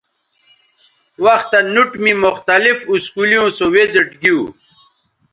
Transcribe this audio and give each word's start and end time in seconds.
وختہ 1.23 1.59
نوٹ 1.73 1.89
می 2.03 2.11
مختلف 2.25 2.77
اسکولیوں 2.93 3.47
سو 3.57 3.65
وزٹ 3.75 4.09
گیو 4.21 4.39